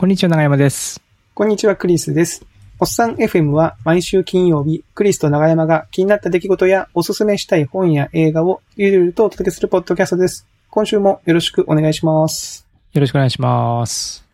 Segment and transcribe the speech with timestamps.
[0.00, 1.02] こんにちは、長山です。
[1.34, 2.46] こんにちは、クリスです。
[2.78, 10.46] おっさん FM は毎週金曜日、クリスと長山が気になった出来事やおすすめしたい本や映画をゆるゆるとお届けするポッドキャストです。
[10.70, 12.66] 今週もよろしくお願いします。
[12.94, 14.24] よろしくお願いします。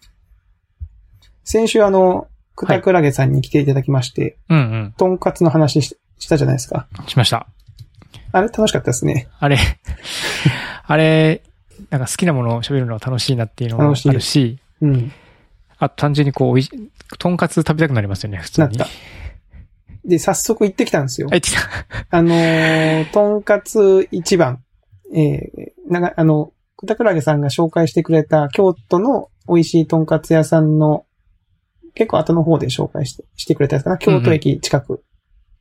[1.43, 4.95] 先週あの、くたくらげさんに来ていただきまして、うんうん。
[4.97, 6.87] とんかつの話ししたじゃないですか。
[7.09, 7.49] しました。
[8.31, 9.27] あれ楽しかったですね。
[9.41, 9.59] あれ、
[10.87, 11.43] あれ、
[11.91, 15.13] なんか好きなものを喋るのは楽しいなっていうのもあ楽しいるし、うん。
[15.79, 18.79] あと単純にこう、とんかつ食べたくなりますよね、普通に。
[18.79, 18.93] なった。
[20.05, 21.29] で、早速行ってきたんですよ。
[21.29, 21.61] 入ってきた。
[22.11, 24.63] あのー、とんかつ一番、
[25.15, 31.07] えー、なんか、あの、くたくらげさんが紹介してくれた京都の美味しいとんかつ屋さんの、
[31.95, 33.99] 結構後の方で紹介して、してくれたやつかな。
[33.99, 35.03] 京都駅近く、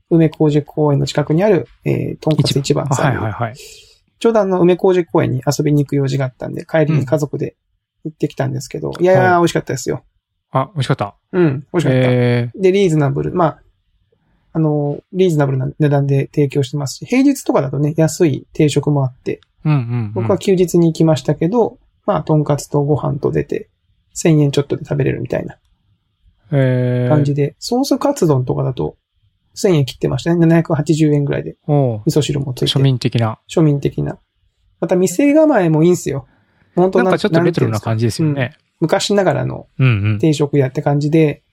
[0.09, 3.17] 梅小路公園の近くにある、えー、とんかつ一番あさんに。
[3.17, 3.55] はいはいはい。
[4.20, 7.55] ちょうどあの、梅小路公園に遊びに行く用事があったんで、帰りに家族で
[8.05, 10.03] 行ってきたんですけど、いやいや、美味しかったですよ。
[10.51, 11.15] あ、美味しかった。
[11.33, 11.89] うん、美味しかった。
[11.89, 13.34] えで、リーズナブル。
[13.34, 13.62] まあ、
[14.53, 20.12] あの、リーズナブルな値段で提供してますし、平日とかだとね、安い定食もあって、ー、うんうん、うん。
[20.13, 23.70] 僕は休日に行きましたけど、まあ、とんかつとご飯と出て、
[24.15, 25.57] 1000円ちょっとで食べれるみたいな
[26.51, 28.97] えー、感じで、ソースカツ丼とかだと、
[29.55, 30.45] 1000円切ってましたね。
[30.45, 32.71] 780円ぐらいで、味噌汁もついて。
[32.71, 33.40] 庶民的な。
[33.49, 34.17] 庶民的な。
[34.79, 36.27] また、店構えもいいんすよ。
[36.76, 38.27] 本当なんかちょっとレトロな感じですよ。
[38.27, 38.57] なんていうんね。
[38.79, 40.20] 昔ながらのうんうん。
[40.20, 41.43] 定食屋って感じで、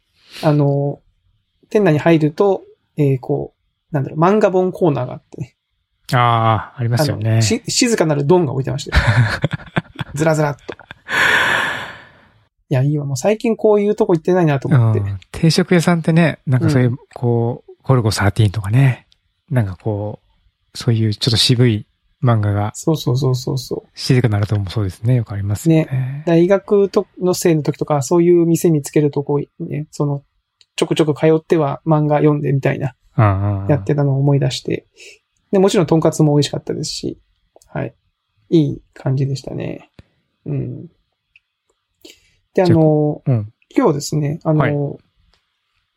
[0.43, 1.01] あの、
[1.71, 2.63] 店内に入ると、
[2.97, 3.55] えー、こ
[3.91, 5.57] う、なんだろう、漫画本コーナーがあってね、
[6.13, 7.43] ああ、ありますよね。
[7.43, 9.05] し、静かなるドンが置いてましたよ。
[10.15, 10.75] ずらずらっと。
[12.69, 13.05] いや、いいわ。
[13.05, 15.01] もう最近こういうとこ行ってないなとう思って。
[15.01, 15.19] ん。
[15.31, 19.07] 定食屋さんってね、なんかそういう、こう、ゴルゴ13とかね、
[19.51, 20.21] なんかこ
[20.75, 21.87] う、そういうちょっと渋い
[22.23, 25.17] 漫画がそうそうそうそうそ静かなるともそうですね。
[25.17, 26.23] よくありますよね。
[26.27, 26.29] う。
[26.29, 30.23] 大学との生の時とか、そういう店見つけるとこう、ね、その、
[30.77, 33.69] ちょくちょく通っては漫画読んでみたいな、うんうん。
[33.69, 34.87] やってたのを思い出して。
[35.51, 37.19] で、もちろんとんかつも美味しかったですし、
[37.67, 37.95] はい。
[38.51, 39.91] いい感じでしたね。
[40.47, 40.87] うん。
[42.55, 43.53] で、あの、うん。
[43.75, 45.03] 今日ですね、あの、はい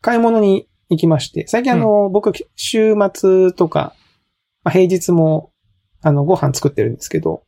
[0.06, 3.92] 買い物に行きまして、最近あの、僕、週末とか、
[4.62, 5.50] まあ、平日も、
[6.06, 7.42] あの、ご飯作ってるんですけど、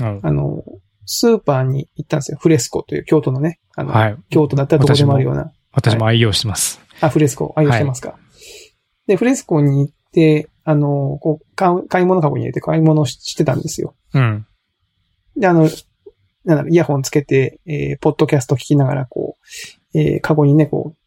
[0.00, 0.64] うんあの、
[1.04, 2.38] スーパーに行ったんですよ。
[2.40, 4.16] フレスコという京都のね、あの、はい。
[4.30, 6.80] 京都だったらどこでもあるような、私も愛用してます。
[7.02, 8.18] あ、フレスコ愛用してますか？
[9.06, 13.94] で、フレスコに行って、あの、こう、買い物カゴに入れて買い物ししてたんですよ。
[14.14, 14.46] うん。
[15.36, 15.68] で、あの、
[16.44, 19.36] なんだろう、イヤホンつけて、えー、ポッドキャスト聞きながら、こ
[19.94, 20.99] う、えー、カゴにね、こう、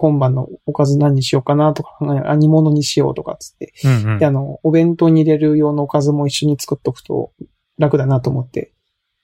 [0.00, 3.74] 今晩のおかず何にしようかなとか考えながら、あ煮物にしようとかっつって。
[3.84, 7.32] うんうんで、あの、お弁当に入れる用のおかずも一緒に作っとくと
[7.76, 8.72] 楽だなと思って、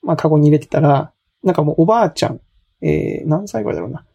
[0.03, 1.11] まあ、カゴに入れてたら、
[1.41, 2.41] なんかもうおばあちゃん、
[2.83, 4.05] えー、何歳ぐらいだろうな。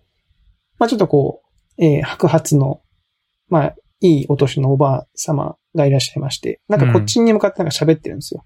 [0.79, 1.43] まあ、ちょっとこ
[1.79, 2.81] う、えー、白髪の、
[3.49, 8.45] まあ、いいお年のおばあ様がいらっしゃいまして、なんかこっちに向かってなんか喋ってるんですよ。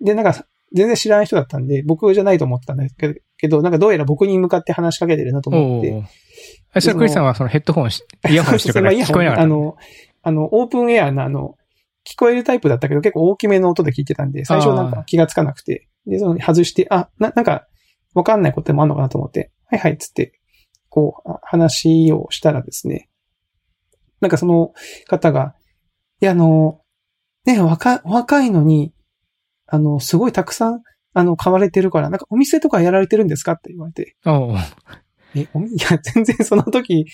[0.00, 6.04] で、なんか、全然知らない人だったんで、僕じゃないと思ってたんだけど、けどなんかどうやら僕に向かって話しかけてるなと思って、
[6.74, 9.42] え、それクリスさんはそのヘッドホンし、イヤホンしてるから聞こえなかった？
[9.42, 9.76] あの、
[10.22, 11.56] あの、オープンエアなあの、
[12.04, 17.66] 聞こえるタイプだったけど結構大きめの音で聞いてたんで、最初なんか気がつかなくて、で、その外して、あ、な、なんか、
[18.14, 20.38] わかんないこともあるのかなと思って、はいはい、つって、
[20.88, 23.08] こう、あ話をしたらですね、
[24.20, 24.72] なんかその
[25.06, 25.54] 方が、
[26.20, 26.80] いや、あの、
[27.44, 28.92] ね、若若いのに、
[29.72, 30.82] あの、すごいたくさん、
[31.14, 34.16] あの、買われてるから、なんかお店とかやられてるんですかって言われて、
[35.34, 37.06] え、おみ、 いや、全然その時、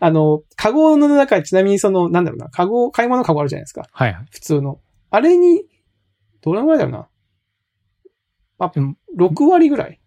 [0.00, 3.86] あの、カゴの中にちなみにその、なんだろうな、カゴ、買い物カゴあるじゃないですか。
[3.92, 4.26] はいはい。
[4.32, 4.80] 普通の。
[5.10, 5.62] あれに、
[6.42, 7.08] どれぐらいだろうな。
[8.58, 10.00] あでも、6割ぐらい。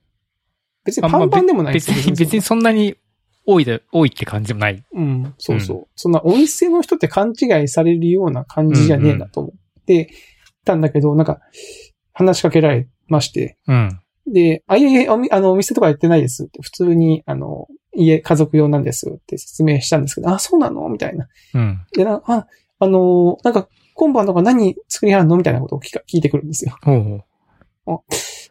[0.83, 2.97] 別にあパンパンでもない別に、別にそんなに
[3.45, 4.83] 多いで、多いって感じでもない。
[4.91, 5.87] うん、そうそう。
[5.95, 10.09] そんなお店の人って勘違いされるような感じじゃねえなと思って
[10.65, 11.39] たんだけど、なんか、
[12.13, 13.99] 話しかけられまして、うん。
[14.31, 20.87] で、あ、いえいえ、おみあの、お店とかやってないですって、普通に、あの、家、家族用なんですって説明したんですけど、あ、そうなの？
[20.89, 21.27] みたいな。
[21.53, 21.81] うん。
[21.91, 22.47] で、なあ、
[22.79, 25.37] あのーなんか、今晩とか何作りはるの？
[25.37, 26.77] みたいなことを聞か聞いてくるんですよ。
[27.85, 27.99] おう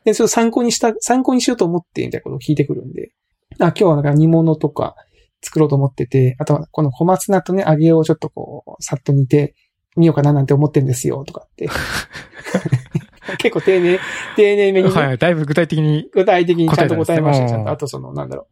[0.04, 3.12] で、それを参考にした、参考にしようと思って、みたいなことを聞いてくるんで、
[3.58, 4.94] あ、今日はなんか煮物とか
[5.40, 9.54] 作ろうと思ってて、あとはこの小松菜とね、揚げをちょっとこう、さっと煮て
[9.96, 11.68] みようかななんて思ってんですよ、とかって。
[13.38, 13.98] 結構丁寧、
[14.36, 16.08] 丁寧めにね、はい、だいぶ具体的に。
[16.12, 17.70] 具体的にちゃんと答えましたちゃんと。
[17.70, 18.46] あとその、なんだろう。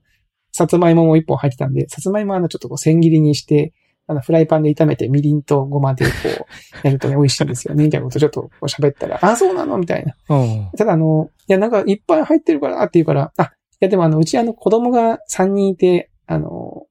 [0.53, 3.73] さつまいもも一本入ってたんで、さつまいもはあのちょっとこう千切りにして、
[4.07, 6.11] あのフライパンで炒めてみりんとごまでこ
[6.83, 9.79] う、やるとね、 美味しいんですよね、みたいなことちょっと喋ったら、あ、そうなの？
[9.79, 10.15] みたいな。
[10.77, 16.87] ただあの、いやなんかいっぱい入ってるからって言うから、あ、やでもあの、うちあの子供が3人いて、あの、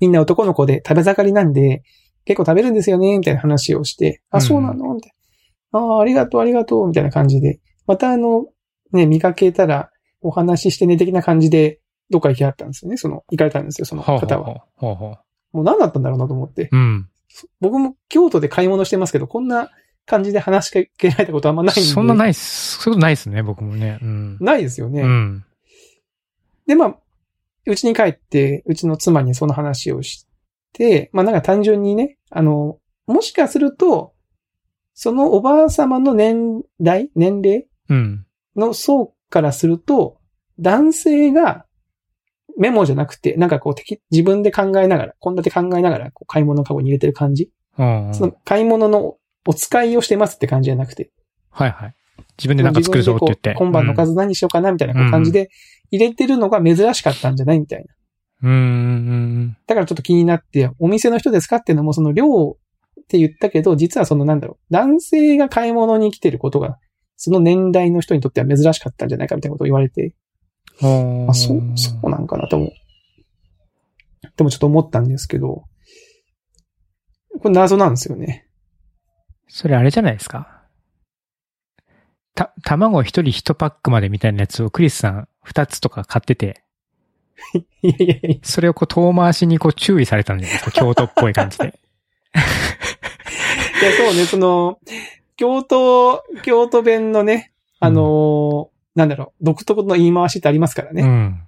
[0.00, 1.82] みんな男の子で食べ盛りなんで、
[2.24, 4.94] 結構食べるんですよね、みたいな話をして、あ、うんそうなの？
[4.94, 5.13] みたいな。
[5.78, 7.60] ああ、ありがとう、ありがとう、みたいな感じで。
[7.86, 8.46] またあの、
[8.92, 9.90] ね、見かけたら、
[10.20, 11.80] お話ししてね、的な感じで、
[12.10, 12.96] どっか行きはったんですよね。
[12.96, 14.64] その、行かれたんですよ、その方は。
[14.76, 15.06] ほうほうほ
[15.52, 15.56] う。
[15.56, 16.68] もう何だったんだろうなと思って。
[16.72, 17.08] うん。
[17.60, 19.70] 僕も京都で買い物してますけど、こんな
[20.06, 21.82] 感じで話しかけられたことあんまないんで。
[21.82, 22.80] そんなないっす。
[22.82, 23.98] そういうことないっすね、僕もね。
[24.00, 24.38] うん。
[24.40, 25.02] ないですよね。
[25.02, 25.44] うん。
[26.66, 26.96] で、まあ、
[27.66, 30.26] うちに帰って、うちの妻にその話をし
[30.72, 34.13] て、まあなんか単純にね、あの、もしかすると、
[34.94, 38.26] そのおばあ様の年代、年齢うん。
[38.56, 40.18] の層からすると、
[40.60, 41.66] 男性が
[42.56, 47.50] メモじゃなくて、なんかこう敵、自分で考えながら、献立考えながら、こう買い物カゴに入れてる感じ。
[47.76, 48.14] うん。
[48.14, 51.10] その買い物のお使いをしてますって感じじゃなくて、
[51.50, 51.94] はいはい。
[52.38, 53.50] 自分でなんか作るぞって言って。
[53.50, 55.50] 自分でこう今晩のおかず何しようかなみたいなこう感じで
[55.90, 58.48] 入れてるのが珍しかったんじゃないみたいな。
[58.48, 58.52] うん。
[58.52, 59.56] うん。
[59.66, 62.56] だからちょっと気になって、お店の人ですかっていうのもその量
[63.04, 66.78] って言ったけど、実はそのなんだろう、男性が買い物に来てることが、
[67.16, 70.14] その年代の人にとっては珍しかったんじゃないかみたいなことを言われて、
[70.82, 71.30] うん。
[71.30, 72.70] あ、そう、そうなんかなと思う。
[74.36, 75.64] でもちょっと思ったんですけど、
[77.40, 78.46] これ謎なんですよね。
[79.48, 80.62] それあれじゃないですか？
[82.34, 86.64] た、卵一人一パックまでみたいなやつをクリスさん二つとか買ってて、
[87.82, 90.72] いやいやいや、それをこう遠回しにこう注意されたんじゃないですか？
[90.72, 91.78] 京都っぽい感じで。
[93.84, 94.78] いや、そうね、 その、
[95.36, 101.02] 京都、京都弁のね、あのーなんだろう、独特の言い回しってありますからね。
[101.02, 101.40] うん。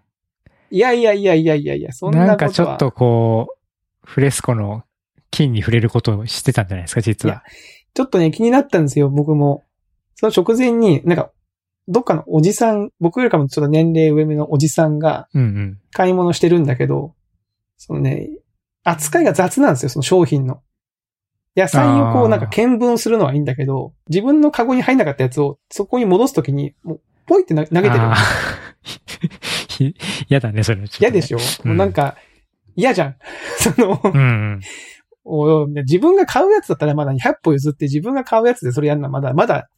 [0.70, 2.26] いやいやいやいやいやいや、そんなことは。
[2.26, 3.56] なんかちょっとこう、
[4.04, 4.82] フレスコの
[5.30, 7.44] 金に触れることをしてたんじゃないですか、実は。
[7.94, 9.62] ちょっとね、気になったんですよ、僕も。
[10.16, 11.30] その直前に、なんか、
[11.86, 15.78] どっかのおじさん、僕よりかもちょっと年齢上目のおじさんがうんうん。
[15.92, 17.14] 買い物してるんだけど、
[17.76, 18.28] そのね、
[18.82, 20.62] 扱いが雑なんですよ、その商品の。
[21.56, 28.04] 野菜をこうなんか見分するのはいいんだけど、自分のカゴに入んなかったやつをそこに戻すときに、もう、ポイってな投げてる
[30.28, 30.88] 嫌 だね、それ、ね。
[31.00, 31.70] 嫌でしょ、うん。
[31.70, 32.16] もうなんか、
[32.76, 33.16] 嫌じゃん。
[33.58, 34.60] その、うん
[35.24, 35.72] うん。
[35.84, 39.68] 自分が買うやつだったらまだ100歩譲って自分が買うやつでそれやるのはまだ、まだ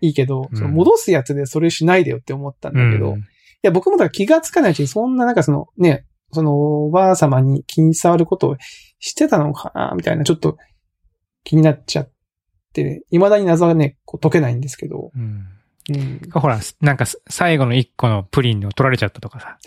[0.00, 0.56] いいけど、うん。
[0.56, 3.24] その戻すやつでそれしないでよって思ったんだけど、いうん。
[3.60, 8.56] や、僕もだから気がつかないうちにそんななんかそのね、そのおばあ様に気に障ることを
[8.98, 10.56] してたのかなみたいなちょっと
[11.46, 12.10] 気になっちゃっ
[12.74, 15.46] て、未だに謎はね、こう解けないんですけど、うん。
[15.88, 16.20] うん。
[16.32, 19.58] ほら、なんか最後の一個のプリンを取られちゃったとかさ。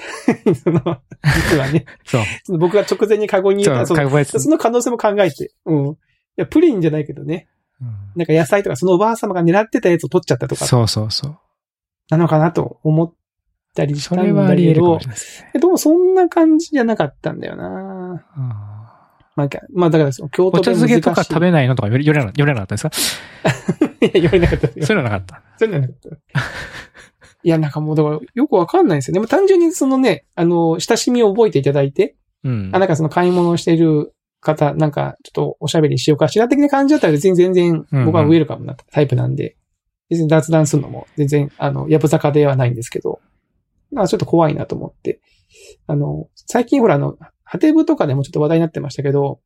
[0.62, 0.82] その、
[1.24, 2.58] 実はね、そう。
[2.58, 4.26] 僕が直前にカゴに入れた、そ、の。
[4.26, 5.88] その可能性も考えて、うん。
[5.92, 5.96] い
[6.36, 7.48] や、プリンじゃないけどね。
[7.82, 11.38] うんなんか野菜とかそのおばあ様が狙ってたやつを取っちゃったとか、そうそうそう。
[12.10, 13.14] なのかなと思っ
[13.74, 15.52] たりしたんそれはあだけどり得るかもしれ、ないですね。
[15.54, 18.89] でもそんな感じじゃなかったんだよなあ
[19.40, 20.72] まあ、まあだからその京ーお茶。
[20.74, 22.92] 漬けとか食べないのとか言われなかったですか？
[24.02, 24.86] いや、言われなかったですよ。
[24.88, 25.42] そういうのなかった？
[25.58, 26.10] そういうのなかった。
[27.42, 29.16] いや、なんかもうだからよくわかんないんですよね。
[29.16, 32.70] でも単純にそのね、あの、親しみを覚えていただいて、うん。
[32.74, 39.56] あ、なんかその買い物をしている方、なんかちょっとおしゃべりしようかしら的な感じだったら別に全然うんうん僕はウェルカムなタイプなんで、
[40.10, 43.20] 別に雑談するのも全然、あの、やぶ坂ではないんですけど、
[43.92, 45.20] まあちょっと怖いなと思って。
[45.88, 47.18] あの、最近ほらあの、
[47.52, 49.40] ハテブとかでもちょっと話題になってましたけど、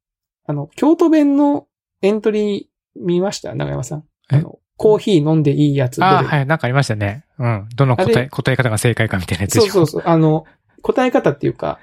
[0.45, 1.67] あの、京都弁の
[2.01, 3.55] エントリー見ました？
[3.55, 4.03] 長山さん。
[4.31, 4.37] え？
[4.37, 6.03] あの、コーヒー飲んでいいやつ。
[6.03, 7.23] ああ、はい、なんかありましたね。
[7.39, 7.69] うん。
[7.77, 9.71] どの答あえ、答え方が正解かみたいなやつでしょ？
[9.71, 10.11] そうそうそう。
[10.11, 10.43] あの、
[10.81, 11.79] 答え方っていうか、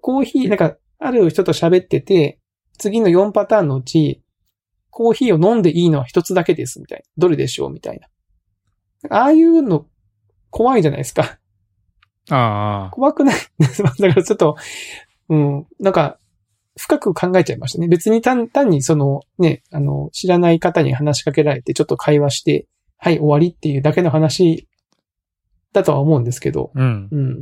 [0.00, 2.40] コーヒー、なんか、ある人と喋ってて、
[2.76, 4.24] 次の4パターンのうち、
[4.90, 7.04] コーヒーを飲んでいいのは一つだけです、みたいな。
[7.16, 9.16] どれでしょうみたいな。
[9.16, 9.86] ああいうの、
[10.50, 11.38] 怖いじゃないですか。
[12.30, 12.90] ああ。
[12.92, 13.36] 怖くない？
[13.78, 14.56] だからちょっと、
[15.28, 16.18] うん、なんか、
[16.76, 17.88] 深く考えちゃいましたね。
[17.88, 22.66] 別に単単にその、ね、あの、知らない方に話しかけられて、ちょっと会話して、
[22.96, 24.68] はい、終わりっていうだけの話
[25.72, 27.08] だとは思うんですけど、うん。
[27.10, 27.40] うん。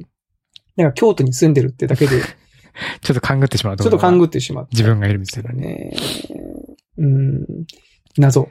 [0.77, 2.23] なんか京都に住んでるってだけで、
[3.01, 4.71] ちょっと勘ぐってしまうちょっと勘ぐっってしまった。
[4.73, 5.61] 自分がいるみたいなね。
[5.61, 5.97] ね。
[6.99, 7.47] うん。
[8.19, 8.49] 謎。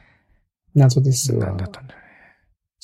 [0.75, 2.04] 謎ですわなんだったんだろ。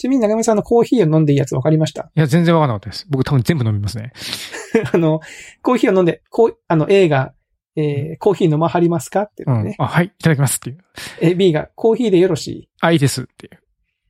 [0.01, 2.09] ちなみに長見さんのコーヒーを飲んでいいやつ分かりました？
[2.15, 3.05] いや、全然わかんなかったです。
[3.09, 4.13] 僕多分全部飲みますね。
[4.91, 5.19] あの、
[5.61, 7.33] コーヒーを飲んで、こう、あの、A が、
[7.75, 9.75] えー、コーヒー飲まはりますかっていうのね。。
[9.77, 10.79] うんあ、はい、いただきますっていう。
[11.21, 12.69] え、B が、コーヒーでよろしい？
[12.81, 13.59] あ、いいですっていう。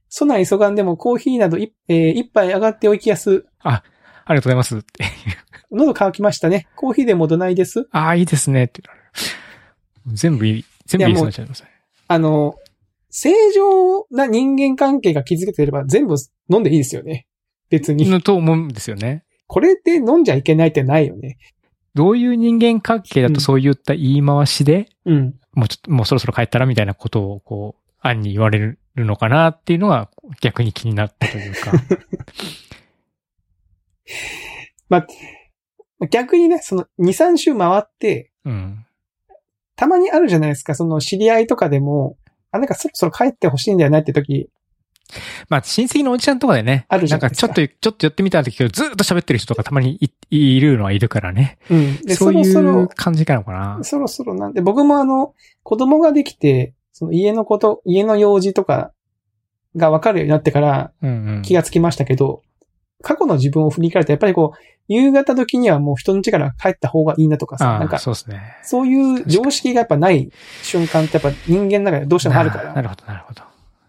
[0.08, 3.46] そない急がんでもコーヒーなどい、えー一杯上がっておいきやす。
[3.60, 3.84] あ
[4.30, 5.04] りがとうございますって。
[5.72, 6.68] 喉乾きましたね。
[6.76, 7.88] コーヒーでもどないです？
[7.92, 8.82] ああ、いいですねって。
[10.08, 11.48] 全部いい、全部いいですね。
[12.08, 12.56] あの、
[13.12, 16.16] 正常な人間関係が築けてれば全部
[16.50, 17.28] 飲んでいいですよね。
[17.70, 18.10] 別に。
[18.10, 19.24] のと思うんですよね。
[19.48, 21.38] これで飲んじゃいけないってないよね。
[21.94, 25.36] どういう人間関係だとそういった言い回しで、うん。
[25.54, 30.10] もうちょっと、もうそろそろ帰ったらみたいなことを、こう、案に言われるのかなっていうのが
[30.42, 31.74] 逆に気になったというか。
[36.10, 38.86] 逆にね、その2、3週回って、うん。
[39.76, 42.18] たまにあるじゃないですか、その知り合いとかでも、
[42.52, 44.50] あ、なんかそろそろ帰ってほしいんだよなって時、
[45.50, 51.58] まあ、親戚のおじちゃんとかでね、あるじゃななんいですかかちょっと、ちょっと寄ってみたんだけど、ずっと喋ってる人とかたまにいいるのはいるからね。
[51.70, 52.02] うん。
[52.02, 53.84] で、そそういうろ、感じなのかな。
[53.84, 58.94] そろそろなんで、僕もあの、子供ができて、その家のこと、家の用事とか
[59.76, 61.42] が分かるようになってからうんうん。
[61.42, 62.42] 気がつきましたけど、
[63.02, 68.58] 過去の自分を振り返ると、やっぱりこう、夕方時にはもう人の家から帰った方がいいなとかさ、なんか、そうですね。
[68.64, 70.32] そういう常識がやっぱない
[70.64, 72.66] 瞬間ってやっぱ人間の中でどうしてもあるから。
[72.66, 73.42] ななるほど、なるほど。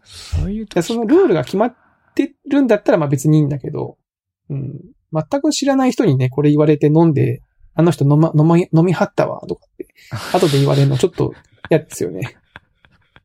[0.05, 1.75] そういうでそのルールが決まっ
[2.15, 3.97] てるんだったらまあ別にいいんだけど、
[4.51, 4.81] うん。
[5.13, 7.43] 全く知らない人にね、これ言われて飲んで、
[7.75, 9.89] あの人飲ま、飲み、飲みはったわ、とかって、
[10.33, 11.35] 後で言われるのちょっと
[11.71, 12.37] 嫌ですよね。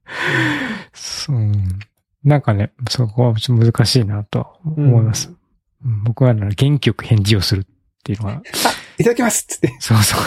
[1.29, 1.79] うん。
[2.23, 5.29] なんかね、そこはちょっと難しいなと思います。
[5.29, 5.37] うん
[5.81, 7.63] 僕は元気よく返事をするっ
[8.03, 8.41] ていうのは、
[8.97, 9.75] いただきますっつって。
[9.79, 10.19] そうそう。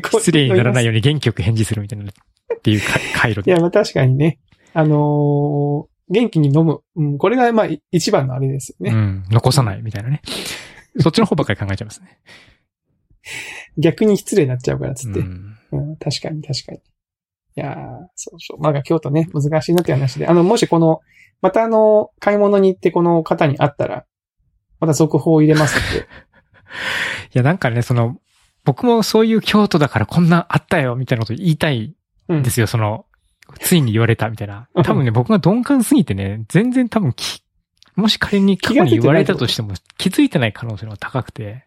[0.20, 3.50] 失礼にならないいように元気よく返事するみたいな、っていうか回路で。
[3.50, 4.38] や、まあ確かにね。
[4.74, 6.80] あのー元気に飲む。
[6.96, 8.92] うん、これがまあい一番のあれですよね。
[8.92, 9.24] うん。
[9.30, 10.22] 残さないみたいなね。
[10.98, 12.18] そっちの方ばっかり考えちゃいますね。
[13.76, 15.20] 逆に失礼になっちゃうからっつって。
[15.20, 15.58] うん。
[15.72, 16.78] うん、確かに確かに。
[16.78, 16.80] い
[17.56, 17.76] やー
[18.14, 18.60] そうそう。
[18.60, 20.26] まあ、京都ね、難しいなっていう話で。
[20.26, 21.00] あの、もしこの、
[21.42, 24.06] またあの、買い物に行ってこの方に会ったら、
[24.80, 26.06] また続報を入れますって。
[27.34, 28.16] いや、なんかね、その、
[28.64, 31.94] 僕もそういう京都だからこんなあったよ、みたいなこと言いたい
[32.28, 32.50] うんんで。
[32.50, 33.06] すよ、その、
[33.60, 34.82] ついに言われたみたいなうん。
[34.82, 37.42] 多分ね、僕が鈍感すぎてね、全然多分き、
[37.96, 41.64] もし仮に過去に言われたとしても気づいてない可能性が高くて、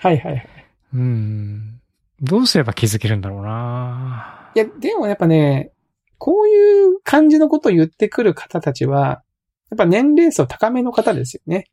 [0.00, 0.48] はいはいはい。
[0.94, 1.80] うん。
[2.20, 5.72] どうすれば気づけるんだろうないや、でもやっぱね、
[6.18, 9.22] こういう感じのことを言ってくる方たちは、
[9.70, 11.66] やっぱ年齢層高めの方ですよね。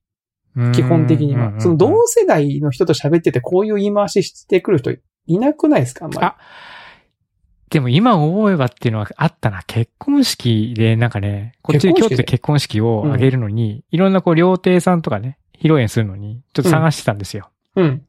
[0.74, 1.54] 基本的には。
[1.60, 4.92] その同世代の人と喋っててこういう言い回ししてくる人
[5.28, 6.28] いなくないですかあんまり？
[6.28, 6.36] あ
[7.70, 9.64] でも今思えばっていうのはあったな。
[9.66, 17.50] 結婚式でなんかね、こっちで京都で結婚式を挙げるのに、いろんなこう料亭さんとかね、披露宴するのに、ちょっと探してたんですよ。
[17.78, 18.06] うん。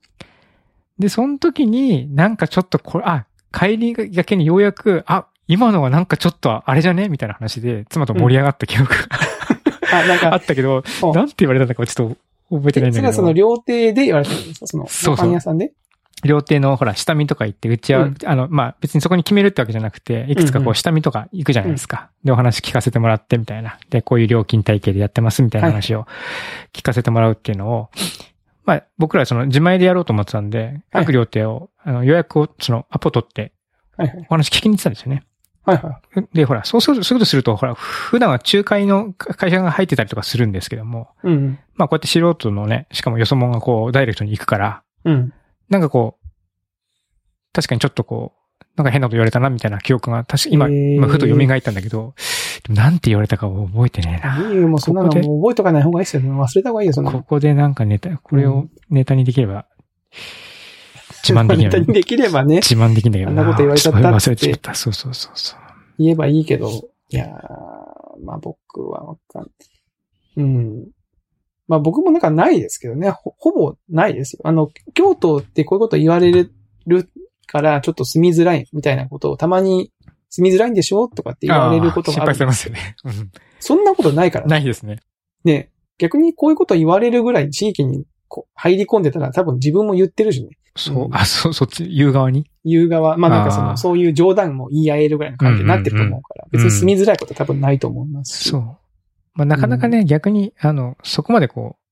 [0.99, 7.09] で、その時に、なんかちょっとこれ、あ、帰りがけにようやく、あ、今のはなんかちょっとあれじゃね？
[7.09, 8.97] みたいな話で、妻と盛り上がった記憶が、
[9.93, 12.17] あ、なん あかっ、たけど、うんなんて言われたのかちょっと
[12.57, 13.01] 覚えてないんだけど。
[13.01, 14.67] それはその料亭で言われてるんですか？
[14.67, 15.73] その、そうそう屋さんで？
[16.25, 22.11] 料亭のほら、下見とか行って、うちは、うんあの、まあ、別にそこに決めるってわけじゃなくて、いくつかうんうんこう、下見とか行くじゃないですか。
[22.23, 23.79] で、お話聞かせてもらってみたいな。
[23.91, 26.07] で、こういう料金体系でやってますみたいな話を
[26.73, 27.89] 聞かせてもらうっていうのを、
[28.65, 33.53] まあ、僕らその自前でやろうと思ってたんで、はい各料亭を、あの、予約を、その、アポ取って、
[33.97, 34.27] はいはい。
[34.31, 35.25] お話聞きに行ってたんですよね。
[35.65, 36.27] はいはい。
[36.33, 41.59] で、ほら、そうする、とすると、ほら、普段は仲介の会社が入ってたりとかするんですけども、うん。
[41.75, 45.33] まあ、こうやって素人のね、しかもよそ者がこう、ダイレクトに行くから、うん。
[45.69, 46.29] なんかこう、
[47.53, 48.43] 確かにちょっとこう、
[48.77, 52.15] なんか変なこと言われたなみたいな記憶が、確か今、今ふと蘇ったんだけど、
[52.69, 54.51] なんて言われたかを覚えてねえな。
[54.51, 56.23] いいよ、もうそんなの覚えとかない方がいいですよ。
[56.23, 57.19] 忘れた方がいいよ、そんなの。
[57.19, 59.67] ここでなんかネタ、これをネタにできれば、
[61.23, 61.81] 自慢できない。
[61.81, 64.75] にできればね、自慢できんだけどあんなこと言われちゃったそうって忘れちゃった。
[64.75, 65.59] そうそうそうそう。
[65.99, 66.71] 言えばいいけど、
[67.11, 69.51] いやー、まあ僕はわかん
[70.37, 70.89] うん。
[71.69, 73.11] まあ僕もなんかないですけどね。
[73.11, 74.41] ほ、ほぼないですよ。
[74.45, 76.53] あの、京都ってこういうこと言われる
[77.47, 79.93] から、ちょっと住みづらいみたいなことをたまに、
[80.31, 82.97] 住みづらいんでしょとかって言われることがある心配されますよ ね。
[83.05, 83.31] うん
[83.65, 84.51] そんなことないからね。
[84.51, 84.99] ないですね。
[85.45, 85.71] ね。
[85.99, 88.07] 逆にこういうこと言われるぐらい地域に
[88.55, 90.59] 入り込んでたら多分自分も言ってるしね。
[90.77, 91.09] そうう。
[91.09, 92.51] んあ、そう、そっち、言う側に？
[92.65, 98.49] 言う側、まあなんかその、そういう冗談も言い合えるぐらいの関係になってると思うから、別に住みづらいこと多分ないと思いますし。
[98.51, 98.61] そう。
[99.35, 101.83] まあ、なかなかね、逆に、あの、そこまでこう、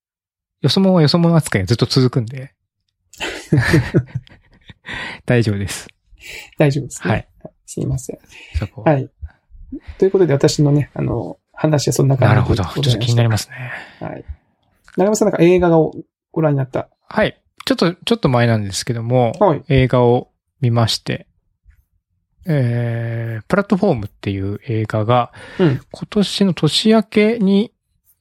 [0.62, 2.52] よそ者はよそ者扱いがずっと続くんで。
[5.26, 5.88] 大丈夫です。
[6.58, 7.10] 大丈夫ですね。
[7.10, 7.28] はい。
[7.66, 8.18] すいません。
[8.58, 8.82] そこ。
[8.82, 9.08] はい。
[9.99, 12.64] ということで、私のね、あの、話はそんな感じなるほど。
[12.64, 13.72] ちょっと気になりますね。
[13.99, 14.04] す。
[14.04, 14.25] はい。
[14.96, 15.94] 長山さんなんか映画を
[16.32, 16.88] ご覧になった？
[17.08, 17.40] はい。
[17.64, 19.62] ちょっと、ちょっと前なんですけども、はい。
[19.69, 21.26] 映画を見まして、
[22.47, 27.73] えー、プラットフォームっていう映画が、うん今年の年明けに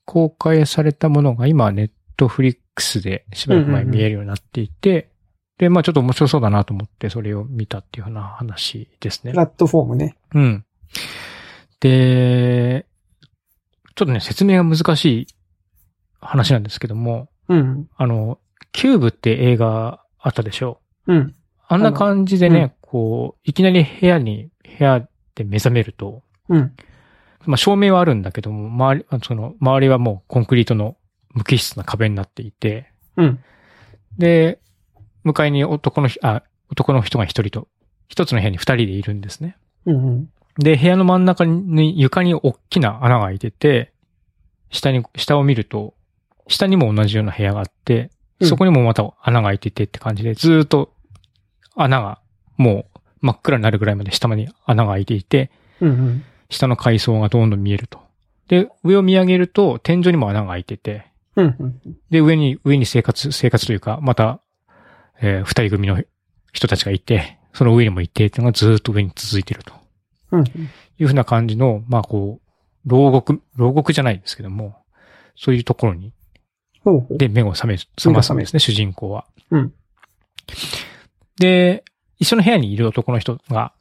[0.05, 5.09] 公開されたものが今、ネッネットフリックスでしばらく前に見えるようになっていて、
[5.57, 9.37] で、まあちょっと面白そうだなと思って、それを見たっていうような話ですねプ。
[9.37, 10.15] ラットフォームね。
[10.33, 10.65] うん。
[11.79, 12.85] で、
[13.95, 15.27] ちょっとね、説明が難しい
[16.21, 17.89] 話なんですけども、うん。
[17.97, 18.39] あの、
[18.71, 20.79] キューブって映画あったでしょ？
[21.07, 21.35] うん。
[21.67, 24.49] あんな感じでね、うんこう、いきなり部屋に、
[24.79, 26.73] 部屋で目覚めると、うん。
[27.45, 30.97] まあ照明はあるんだけども、周り、あその、周りはもうコンクリートの
[31.35, 33.39] 無機質な壁になっていて、うん。
[34.17, 34.59] で、
[35.23, 37.67] 向かいに男のひ、あ、男の人が一人と、
[38.07, 39.55] 一つの部屋に二人でいるんですね。
[39.85, 40.29] うん。
[40.57, 43.93] で、部屋の真ん中に床に大きな穴が開いてて、
[44.71, 45.93] 下に、下を見ると、
[46.47, 48.09] 下にも同じような部屋があって、うん
[48.41, 50.93] そこにもまた穴が開いててって感じで、ずーっと
[51.75, 52.19] 穴が
[52.57, 56.23] もう真っ暗になるぐらいまで下まで穴が開いていて、うん。
[56.49, 57.99] 下の階層がどんどん見えると。
[58.47, 61.05] で、上を見上げると天井にも穴が開いてて、
[61.35, 61.81] うん。
[62.09, 64.41] で、上に、上に生活、生活というか、また、
[65.21, 66.01] えー二人組の
[66.51, 69.73] 人たちがいて、その上にもいて、っていうのがずーっと上に続いていると。
[70.31, 70.43] うん。
[70.43, 74.75] いうふうな感じの、まあこう、牢獄、牢獄じゃないですけども、
[75.35, 76.13] そういうところに。
[77.09, 79.25] で目を覚め、覚ますんですね、主人公は。
[79.51, 79.73] うん。
[81.39, 81.83] で、
[82.17, 83.73] 一緒の部屋にいる男の人が、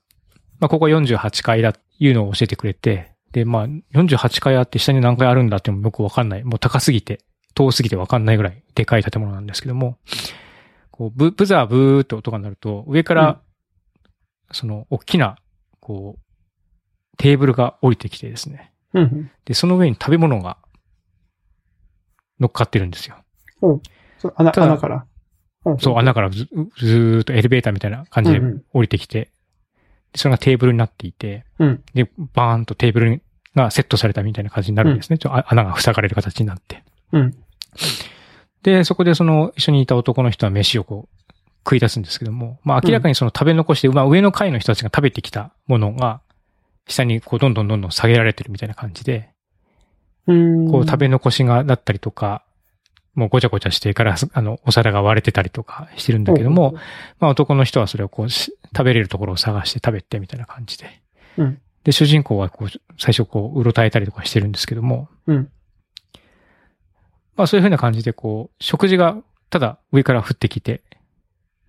[0.61, 6.45] まあここは48階だっていうのを教えてくれて、で、まあ48階あって下に何階あるんだってもよくわかんない。
[6.45, 7.21] もう高すぎて、
[7.55, 9.99] 遠すぎてわかんないぐらいでかい建物なんですけども、
[10.91, 13.41] こう、ブ、ブザーブーって音が鳴ると、上から、
[14.51, 15.37] その、大きな、
[15.81, 18.73] こう、テーブルが降りてきてですね。
[18.95, 19.31] うん。
[19.45, 20.57] で、その上に食べ物が
[22.41, 23.17] 乗っかってるんですよ。
[23.61, 25.07] そう穴、穴から。
[25.79, 29.31] そう、穴からずずーっとエレベーターみたいな感じでうんうん降りてきて、
[30.13, 31.85] でそれがテーブルになっていて、うん。
[31.95, 33.23] で、バーンとテーブル
[33.55, 35.19] がセットされたみたいな感じになるんですね。
[35.19, 36.83] ちょあ穴が塞がれる形になって。
[37.13, 37.35] うん。
[38.63, 41.25] で、そこでその一緒にいた男の人は飯をこう
[41.65, 46.21] 食い出すんですけども、まあ明らかにその食べ残して、まあ上の階の人たちが食べてきたものが、
[46.87, 49.27] 下にこうどんどんどんどん下げられてるみたいな感じで、うん。
[50.71, 52.45] こう食べ残しがだったりとか、
[53.15, 56.75] もうごちゃごちゃしてから、あの、お皿が割れてたりとかしてるんだけども、
[57.19, 61.03] まあ男の人はそれをこうし食べれるところを探して食べてみたいな感じで。
[61.37, 65.51] うんで、主人公はこう、最初こう、うろたえたりとかしてるんですけども、うん。
[67.35, 69.17] まあそういう風な感じでこう、食事が
[69.49, 70.83] ただ上から降ってきて、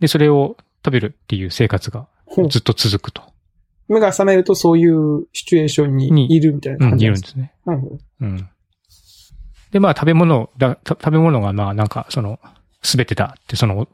[0.02, 2.08] で、それを食べるっていう生活が
[2.50, 3.29] ずっと続くと。
[3.90, 7.54] 目が覚めるとそういうシチュエーションにいるみたいなうん、感じなんですいるんですね。
[7.66, 8.00] うん。
[8.22, 8.50] うん。
[9.72, 12.40] で、まあ食べ物だ、た食べ物がまあなんかその、
[12.82, 13.88] すべてだってその、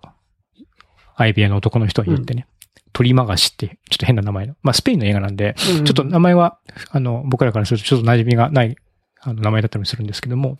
[1.16, 2.48] アイビアの男の人は言ってね。
[2.94, 4.56] 鳥マガシって、ちょっと変な名前の。
[4.62, 6.60] まあスペインの映画なんで、ちょちょっと名前は、
[6.92, 8.76] あの、僕らからするとちょっと馴染みがない、
[9.22, 10.58] あの、名前だったりするんですけども、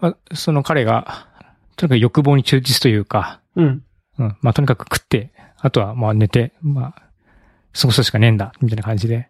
[0.00, 1.28] まあ、その彼が、
[1.76, 3.84] とにかく欲望に忠実というか、うん。
[4.18, 7.09] うん、まあとにかく食って、あとはまあ寝て、まあ、
[7.72, 9.28] 過ごすしかねえんだ、みたいな感じで。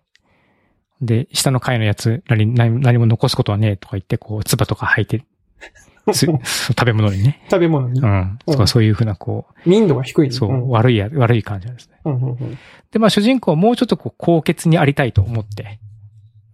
[1.00, 5.24] で、下の階のやつらに何何も残すことはねえとか言って、こう、唾とか吐いて、
[6.12, 7.40] す食べ物にね。
[7.50, 8.04] 食べ物にう。
[8.04, 8.08] ん。
[8.08, 11.98] うんそうそういうふうな、こ民度が低いねう、そう、ん悪いや、悪い感じなんですね。
[12.04, 12.58] うんうんうん
[12.90, 15.78] で、まあ主人公はもうちょっとこう、高潔にありたいと思って。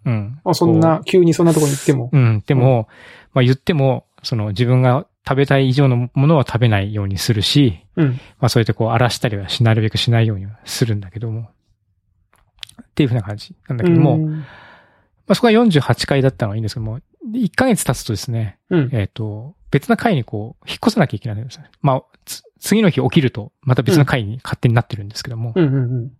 [0.05, 0.39] うん。
[0.45, 2.11] あ、そんな、急にそんなところに行っても。
[2.13, 2.43] うん。
[2.47, 2.89] でも、
[3.33, 8.09] まあ言っても、その自分が食べたい以上のものは食べないようにするし、うん。
[8.39, 11.49] まあそうやってこう荒らしたりはしなるべくしないようにはするんだけども。
[12.97, 14.45] っていうふうな感じなんだけども、まうん
[15.29, 17.01] あそこは48回だったのはいいんですけども、
[17.33, 18.91] 1ヶ月経つとですね、うん。
[18.93, 21.71] えっ、と、別な階にこう、引っ越さなきゃいけないんですよね。
[21.83, 26.13] まあ、つ次の日起きると、また別の階に勝手になってるんですけども、うんうんうん。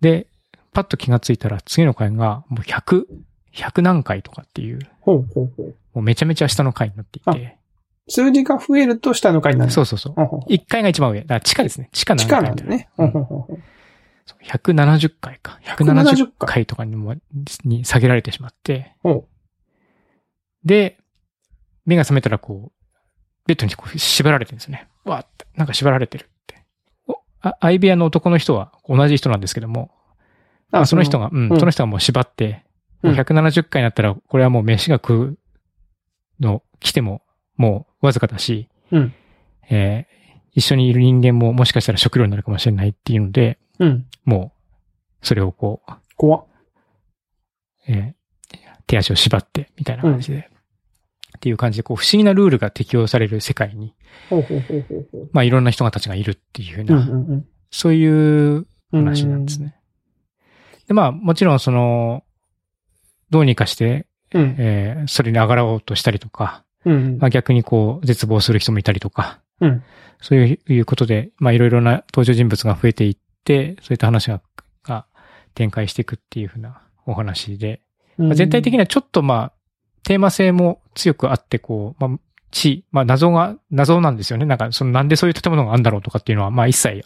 [0.00, 0.26] で、
[0.72, 3.04] パッと気がついたら次の階がもう100、
[3.54, 5.66] 100何回とかっていう、ほうほうほう。
[5.66, 7.56] もうめちゃめちゃ下の階になっていて、
[8.08, 9.70] 数字が増えると下の階になる。
[9.70, 10.12] そうそうそう。
[10.14, 11.20] ほうほう1階が一番上。
[11.20, 11.88] だから地下ですね。
[11.92, 12.88] 地下地何階な下なんだね。
[12.96, 13.58] ほうほうほう
[14.42, 15.58] 170回か。
[15.64, 17.14] 170 170回とかにも、
[17.64, 19.28] に下げられてしまって、ほ
[20.64, 20.98] で、
[21.84, 22.88] 目が覚めたらこう、
[23.46, 24.88] ベッドにこう縛られてるんですよね。
[25.04, 26.64] わーって、なんか縛られてるって。
[27.06, 29.90] おあアイビアの男の人は同じ人なんですけども、
[30.72, 30.76] う。
[30.76, 32.64] あその人が、うん、うんその人がもう縛って、
[33.02, 35.38] うん170回になったら、これはもう飯が食う
[36.40, 37.20] の、来ても、
[37.56, 39.14] もうわずかだし、うん
[39.68, 40.14] えー
[40.54, 44.06] 一緒にいる人間ももしかしたら食料になるかもしれないっていうので、うん。
[44.24, 44.52] も
[45.22, 46.44] う、それをこう、怖っ。
[47.88, 48.12] えー
[48.86, 50.50] 手足を縛って、みたいな感じで、
[51.38, 53.94] っていう感じで、こう、不思議なルールが適用される世界に、
[54.28, 55.30] ほうほうほうほうほう。
[55.32, 57.00] まあ、いろんな人がたちがいるっていうふううんな、う
[57.36, 58.12] んそういう
[58.92, 59.04] うん。
[59.04, 59.74] 話なんですね。
[60.86, 62.24] で、まあ、もちろん、その、
[63.30, 64.54] どうにかして、うん。
[64.58, 67.16] えーそれに上がろうとしたりとか、うん。
[67.18, 69.82] まあ、逆にこう、絶望する人もいたりとか、うん。
[70.20, 74.40] そういういうことで、まあ、いろいろな登場人物が増えていって、そういった話が
[74.82, 75.06] が
[75.54, 77.80] 展開していくっていうふうなお話で、
[78.16, 79.52] まあ全体的にはちょっとまあ、
[80.04, 82.18] テーマ性も強くあって、こう、まあ、
[82.50, 84.46] 地、まあ謎が、謎なんですよね。
[84.46, 87.04] なんか、そのなんでそういう建物があるんだろうとかっていうのは、まあ一切、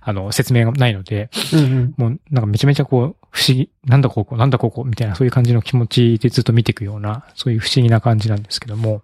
[0.00, 1.94] あの、説明がないので、うんうん。
[1.96, 9.02] もうなんかめちゃめちゃこう、不思議、なんだここ、なんだここ、みたいなそういう感じの気持ちでずっと見ていくような、そういう不思議な感じなんですけども、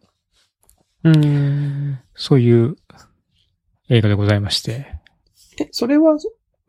[1.04, 1.98] うん。
[2.14, 2.76] そういう
[3.88, 4.86] 映画でございまして、
[5.60, 6.16] え、それは、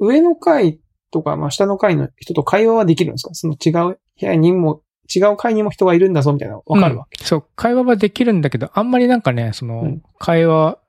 [0.05, 0.79] 上の階
[1.11, 3.33] とか、まあ、下の階の人と会話はできるんですか？
[3.33, 4.81] その違う部屋にも、
[5.13, 7.21] 違う階にも人がいるんだぞ、みたいなのわかるわけ。
[7.21, 7.27] うん。
[7.27, 10.03] そう、会話はできるんだけど、あんまりなんかね、その、うん。
[10.17, 10.79] 会話、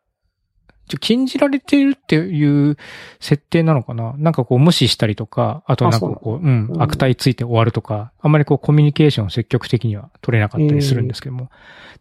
[0.86, 2.76] ちょ禁じられているっていう
[3.18, 4.14] 設定なのかな？
[4.18, 6.82] なんかこう無視したりとか、あとなんかこう、うんう、ん。
[6.82, 11.48] 悪態ついて終わるとか、あんまりこうコミュニケーションを積極的には取れなかったりするんですけども。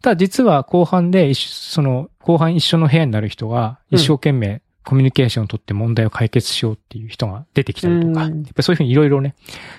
[0.02, 9.34] ただ実は後半でその、後半一緒の部屋になる人が一生懸命コミュニケーションを取って問題を解決しようっていう人が出てきたりとか、うんやっぱりそういうふうにいろいろね、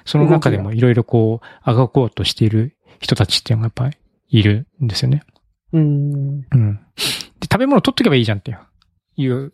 [0.06, 3.98] その中でもいろいろこう、あがこうとしている人たちっていうのがやっぱり
[4.40, 5.24] いるんですよね。
[5.74, 6.46] うん。
[6.52, 6.80] うん。
[7.40, 8.60] で、食べ物取っとけばいいじゃんっていう、
[9.18, 9.54] いう、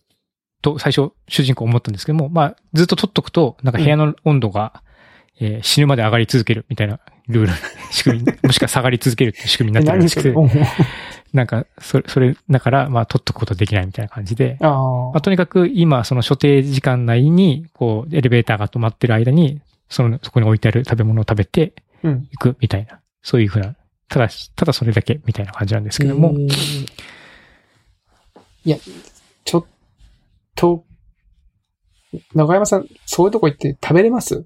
[0.62, 4.84] と、最初、主人公思ったんですけども、まあ、ずっと取っとくと、なんか部屋の温度が、
[5.40, 7.54] えー死ぬまで上がり続けるみたいなルール、
[7.90, 10.66] 仕組み、もしくは下がり続けるっていう仕組みになってるらしくて、何それ
[11.34, 22.08] なんか、それ、それ、だから、まあ、取っとくことはできないみたいな感じで、あまあ、とにかく今、その所定時間内に、こう、エレベーターが止まってる間に、その、そこに置いてある食べ物を食べてあ。
[22.08, 22.28] うん。
[22.32, 23.76] いくみたいな、そういうふうな、
[24.10, 26.88] ただ、ただそれだけみたいな感じなんですけども、えー
[28.64, 28.78] いや、
[29.44, 29.66] ちょっ
[30.54, 30.86] と、
[32.36, 34.46] 長山さん、そういうとこ行って食べれます？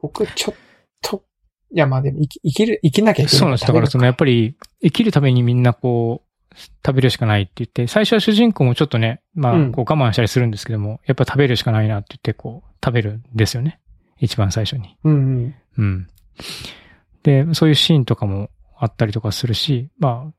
[0.00, 0.60] 僕、ちょっと、
[1.72, 3.38] いや、まあでも生き、生きる、生きなきゃいけない。
[3.38, 3.66] そうなんです。
[3.66, 6.26] だからそのやっぱり生きるためにみんなこう、
[6.84, 13.80] 食べるしかないって言って、最初は主人公もちょっとね、まあ、うんこう我慢したりするんですけども、やっぱ食べるしかないなって言って、こう、食べるんですよね。
[14.18, 14.96] 一番最初に。
[15.04, 15.54] うんうん。
[15.78, 16.08] うん。
[17.22, 20.32] で、そういうシーンとかもあったりとかするし、まあ、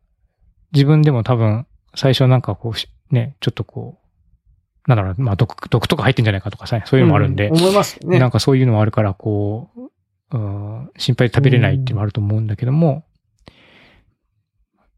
[0.73, 8.19] 自分でも多分、最初なんかこうし、ね、ちょっとこう、なんだろう、まあ毒、毒とか入ってんじゃないかとかさ、そういうのもあるんで、う思いますよね。
[8.19, 9.89] なんかそういうのもあるから、こう、うん、
[10.31, 13.05] 心配で食べれないっていうのもあると思うんだけども、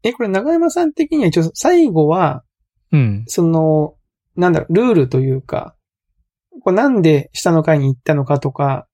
[0.02, 2.42] え、これ長山さん的には一応最後は、
[2.90, 3.24] うん。
[3.26, 3.94] その、
[4.34, 5.74] なんだろう、ルールというか、
[6.62, 8.86] これなんで下の階に行ったのかとか、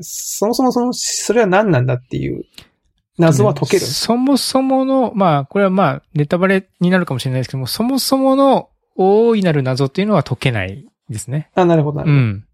[0.00, 2.44] そもそもその、それは何なんだっていう
[3.18, 3.80] 謎は解ける？
[3.80, 11.50] んですそもそもの、まあ、これはまあ、ネタバレになるかもしれないですけども、そもそもの大いなる謎っていうのは解けないですね。
[11.54, 12.22] あ、なるほど、なるほど。
[12.22, 12.47] うん。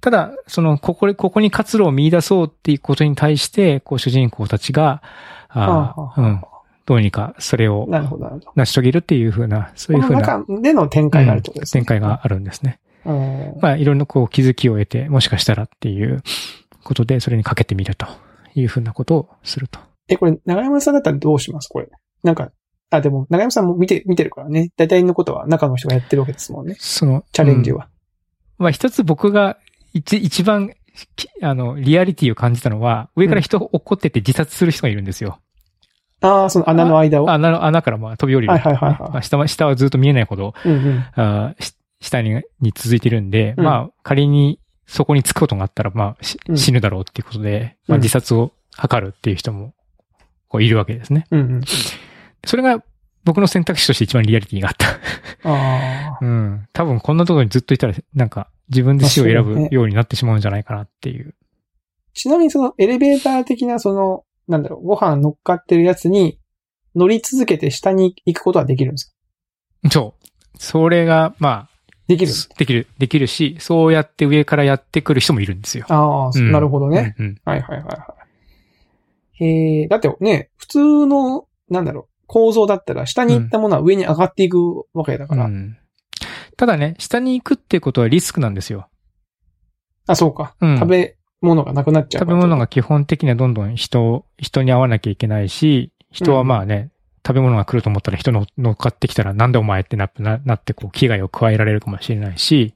[0.00, 5.02] ただ、その、ここで、ここに活路を見出そうっていうことに対して、こう、主人公たちが、
[5.48, 6.42] あはあうん。
[6.84, 8.40] どうにかそれをなるほど。
[8.56, 11.82] 成し遂げるっていうふうな、そういうふうな中での展開があるってことですね。
[11.82, 12.80] 展開があるんですね。
[13.04, 13.58] うん。
[13.62, 16.22] まあ、いろんなこう気づきを得て、もしかしたらっていう
[16.82, 18.06] ことで、それにかけてみると
[18.56, 19.78] いうふうなことをすると。
[20.08, 21.68] え、これ、長山さんだったらどうします？
[21.68, 21.88] これ。
[22.24, 22.50] なんか、
[22.90, 24.72] あ、でも、長山さんも見て、見てるからね。
[24.76, 26.74] 大体のことは中の人がやってるわけですもんね。
[26.80, 27.88] その、チャレンジうんは。
[28.62, 29.58] まあ、一つ僕が
[29.92, 30.72] 一、一番、
[31.16, 35.38] きあの、リアリティを感じたのは、上から人を怒ってて自殺する人がいるんですよ。
[36.20, 37.30] ああ、その穴の間を。
[37.30, 41.04] 穴の、穴からまあ飛び降りる、はいはいはいはいまあ下は、下はずっと見えないほど、うんうん。
[41.16, 41.54] あ
[42.00, 49.74] 下に、に続いてるんで、うんまあ、仮にそこに着くことがあったら、まあ、しうん死ぬだろうっていうことで、まあ、うん自殺を図るっていう人も、
[50.48, 51.26] こういるわけですね。
[51.30, 51.60] うんうん。
[52.44, 52.82] それが
[53.24, 54.88] 僕の選択肢として一番リアリティがあった。
[55.48, 56.24] ああ。
[56.24, 56.68] うん。
[56.72, 61.34] 多分こんなところにずっといたら、なんか自分で死を選ぶようになってしまうんじゃないかなっていう。
[62.14, 66.38] ちなみにそのエレベーター的なその、なんだろう、ご飯乗っかってるやつに
[66.94, 69.14] 乗り続けて下に行くことはできるんです
[69.84, 69.90] か？
[69.90, 70.58] そう。
[70.58, 71.68] それが、ま
[72.08, 75.86] できるあ、できる、できるし、そうやって上からやってくる人もいるんですよ。
[75.88, 77.14] ああ、うんなるほどね。。
[77.18, 78.16] うんうんはいはいはいは
[79.40, 79.44] い。
[79.44, 85.44] へえ、だってね、普通の、なんだろう、構造だったら下に行ったものは上に上がっていくわけだから。
[85.44, 85.76] うん
[86.56, 88.88] ただね、下に行くってことはリスクなんですよ。
[90.06, 92.20] あ、そうか、うん食べ物がなくなっちゃう。
[92.20, 96.90] 食べ物が基本的にはどんどん人、人に会わなきゃいけないし、人はまあね、
[97.26, 102.74] 食べ物が来ると思ったら人の乗っかってきたらなんでお前ってなななってこう危害を加えられるかもしれないし、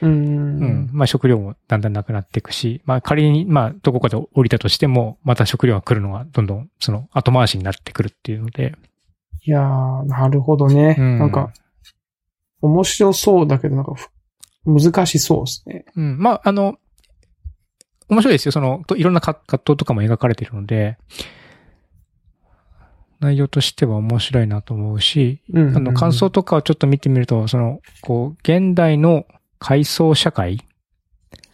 [0.00, 0.08] うー。
[0.08, 0.90] うんん。
[0.92, 8.74] まあ食料もだんだんなくなっていくし、まあ仮に、まあどこかで降りたとしても、また食料が来るのがどんどんその後回しになってくるっていうので、
[9.46, 10.96] いやー、なるほどね。
[10.98, 11.52] うんなんか、
[12.60, 14.10] 面白そうだけど、なんかふ、
[14.66, 15.84] 難しそうですね。
[15.94, 16.18] うん。
[16.18, 16.78] まああの、
[18.08, 18.52] 面白いですよ。
[18.52, 20.98] その、といろんな葛葛藤とかも描かれているので、
[23.20, 25.76] 内容としては面白いなと思うし、うん。
[25.76, 29.26] あの、感想とかをちょっと見てみると、その、こう、現代の
[29.60, 30.58] 階層社会、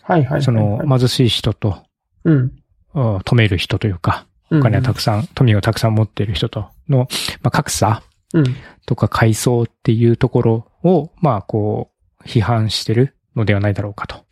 [0.03, 0.43] はいはいはいはい。
[0.43, 1.83] その、貧しい人と、
[2.25, 2.35] うん。
[2.35, 2.53] うん
[2.95, 7.09] 止める人というか、お金をたくさん、富をたくさん持っている人との、
[7.43, 8.03] まあ、格差
[8.35, 8.45] うん。
[8.87, 11.91] とか階層っていうところを、まあこ
[12.21, 14.25] う、批判してるのではないだろうかと。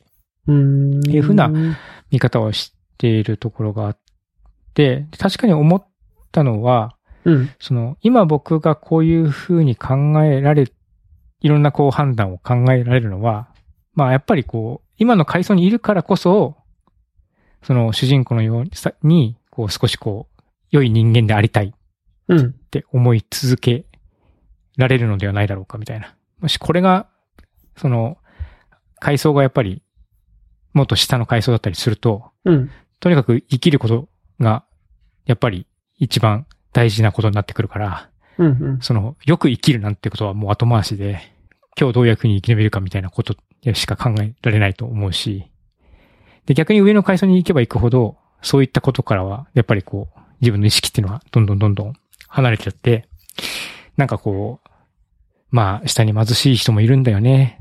[0.47, 1.01] うん。
[1.09, 1.51] いうふうな
[2.11, 3.99] 見方をしているところがあっ
[4.75, 5.87] て、確かに思っ
[6.33, 7.51] たのは、うん。
[7.59, 10.73] その、今僕がこういうふうに考えられ、
[11.43, 13.49] いろんなこう判断を考えられるのは、
[13.95, 16.57] まあやっぱりこう、今の階層にいるからこそ、
[17.63, 21.73] その主人公のようにこう少しこう、良い人間でありたいっ
[22.31, 22.53] うん。
[22.53, 23.85] て思い続け
[24.77, 26.15] られるのではないだろうかみたいな。
[26.41, 27.09] もしこれが、
[27.77, 28.19] その、
[29.01, 29.83] 階層がやっぱり、
[30.73, 32.71] もっと下の階層だったりすると、うん。
[33.01, 34.65] とにかく生きることが、
[35.27, 35.67] やっぱり
[35.97, 38.47] 一番大事なことになってくるから、うん。
[38.47, 38.81] うん。
[38.81, 41.21] その、よく生きるなんてことはもう後回しで、
[41.79, 43.35] 今日どういうふうに生き延びるかみたいなこと
[43.75, 45.51] しか考えられないと思うし、
[46.47, 51.95] で、逆に上の階層に行けば行くほど、そういったことからは、やっぱりこう、自分の意識っていうのはどんどんどんどん
[52.31, 53.09] 離れちゃって、
[53.97, 54.69] なんかこう、
[55.51, 57.61] まあ、下に貧しい人もいるんだよね。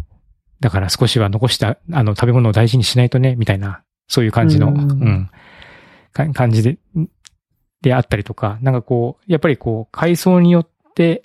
[0.59, 5.29] だから少しは残した、あの、食べ物を大事にしないとね、みたいな、そういう感じの、ううんん、
[6.13, 6.77] か感じで、
[7.81, 11.23] であったりとか、なんかこう、やっぱりこう、階層によって、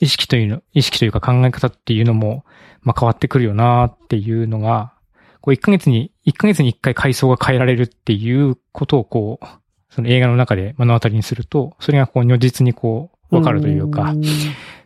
[0.00, 2.44] 意識というの、意識というか考え方っていうのも、
[2.80, 4.92] まあ変わってくるよなっていうのが、
[5.40, 9.46] こう1ヶ月に、1ヶ月に1回階層が変えられるっていうことをこう、
[9.90, 14.14] その映画の中で目の当たりにすると、それがこう如実にこう、わかるというか、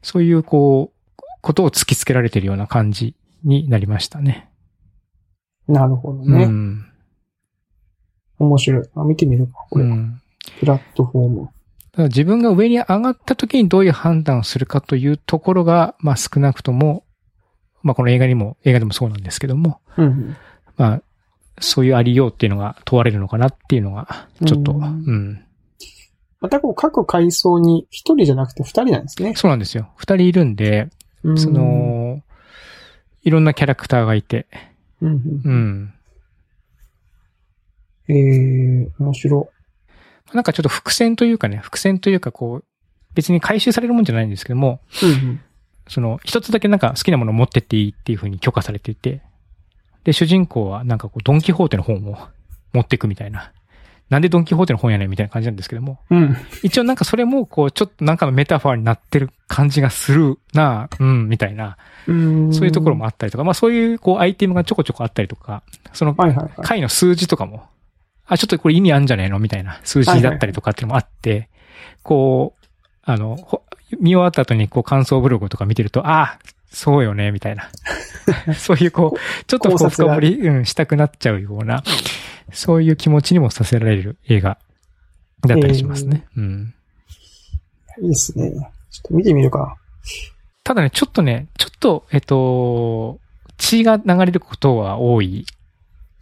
[0.03, 4.49] そういうこう、ことを突きつけられているような感じになりましたね。
[5.69, 6.47] なるほどうね。
[6.47, 6.87] ん。
[8.39, 8.89] 面白い。
[8.97, 9.85] あ、見てみるか、これ。
[9.85, 10.23] うん
[10.59, 11.45] プラットフォーム。
[11.45, 11.53] だか
[11.99, 17.05] ら自分が上に上がった時にどういう判断をするかというところが、まあ少なくとも、
[17.83, 20.37] まあこの映画にも、映画でもそうなんですけども、うん。
[20.77, 21.03] まあ、
[21.61, 25.45] そういうありようっていうのが問われるのかなっていうのが、ちょっと、ううんん。
[26.41, 29.35] またこう、各階層に一人じゃなくて二人なんですね。
[29.37, 29.91] そうなんですよ。
[29.97, 30.89] 二人いるんで、
[31.23, 32.23] うんそ、の、
[33.23, 34.47] いろんなキャラクターがいて、
[35.01, 35.43] うんうん。
[35.45, 35.95] うん。
[38.09, 39.51] えー、面白。
[40.33, 42.65] なんかちょっと伏線というかね、伏線というかこう、
[43.15, 45.41] 別に回収されるもんじゃないんですけども、うん
[45.89, 49.21] その、一つだけなんか好きなものを持ってっていいっていう風に許可されていて、
[50.05, 52.19] で、主人公はなんかこう、ドンキホーテの本を
[52.73, 53.53] 持っていくみたいな。
[54.11, 56.19] なんでドンキホーテの本やねんみたいな感じなんですけども、うん。
[56.19, 56.37] うん。
[56.63, 65.63] 一応なんかそれもこう、ちょっとなんかのメタファーになってる感じがするなうん、みたいな、うんそういうところもあったりとか、まあそういうこう、アイテムがちょこちょこあったりとか、
[65.95, 66.15] その。
[66.63, 67.65] 回の数字とかも、
[68.27, 69.39] あ、ちょっとこれ意味あんじゃねえの？
[69.39, 71.49] みたいな数字だったりとかっていうのもあって、
[72.03, 72.67] こう、
[73.03, 73.63] あの、ほ
[73.99, 76.39] 見終わった後にこう感想ブログとか見てると、ああ、
[76.73, 77.71] そうよね、みたいな。
[78.55, 81.83] そういうこう、ちょっとこう深掘り、うん、したくなっちゃうような、
[82.53, 84.59] そういう気持ちにもさせられる映画
[85.47, 86.27] だったりしますね。
[86.37, 86.75] うん。
[88.01, 88.51] いいですね。
[88.91, 89.77] ちょっと見てみるか。
[90.65, 93.19] ただね、ちょっとね、ちょっと、えっと、
[93.59, 95.45] 血が流れることは多い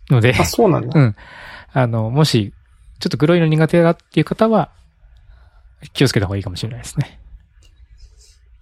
[0.09, 1.01] ので、あ、そうなんだ。
[1.01, 1.17] うん。
[1.73, 2.53] あの、もし、
[2.99, 4.71] ちょっと黒いの苦手だっていう方は、
[5.93, 7.21] 気をつけた方がいいかもしれないですね。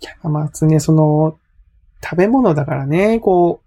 [0.01, 1.39] いや、まずね、その、
[2.03, 3.61] 食べ物だからね、こ